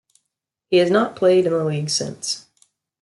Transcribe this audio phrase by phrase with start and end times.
[0.71, 2.47] He has not played in the league since.